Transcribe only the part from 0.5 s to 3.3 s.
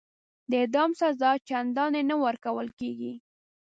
اعدام سزا چنداني نه ورکول کیږي.